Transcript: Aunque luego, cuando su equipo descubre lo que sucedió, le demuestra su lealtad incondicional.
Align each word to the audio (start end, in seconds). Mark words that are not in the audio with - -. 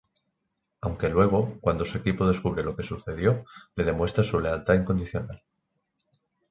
Aunque 0.81 1.09
luego, 1.09 1.59
cuando 1.61 1.85
su 1.85 1.99
equipo 1.99 2.25
descubre 2.25 2.63
lo 2.63 2.75
que 2.75 2.81
sucedió, 2.81 3.45
le 3.75 3.83
demuestra 3.83 4.23
su 4.23 4.39
lealtad 4.39 4.73
incondicional. 4.73 5.43